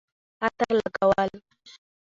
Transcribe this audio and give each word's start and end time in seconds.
عطر 0.43 0.69
لګول 0.79 1.31